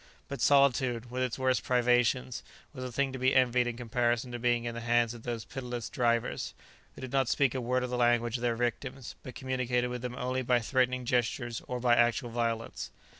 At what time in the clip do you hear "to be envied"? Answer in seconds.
3.13-3.67